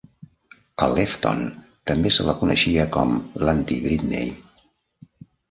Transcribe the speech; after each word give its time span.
A 0.85 0.87
Lefton 0.93 1.43
també 1.91 2.13
se 2.15 2.25
la 2.29 2.35
coneixia 2.41 2.87
com 2.97 3.15
l'antiBritney. 3.45 4.35